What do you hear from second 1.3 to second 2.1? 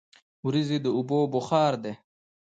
بخار دي.